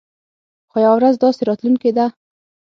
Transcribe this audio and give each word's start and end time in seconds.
خو 0.69 0.77
يوه 0.85 0.95
ورځ 0.97 1.15
داسې 1.23 1.41
راتلونکې 1.49 1.91
ده. 1.97 2.05